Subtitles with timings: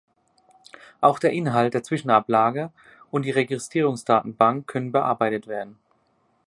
[0.99, 2.71] Auch der Inhalt der Zwischenablage
[3.11, 5.77] und die Registrierungsdatenbank können bearbeitet werden.